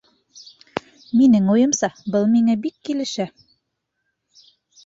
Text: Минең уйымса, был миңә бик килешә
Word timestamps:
Минең 1.19 1.51
уйымса, 1.55 1.91
был 2.15 2.27
миңә 2.31 2.57
бик 2.65 2.81
килешә 2.91 3.29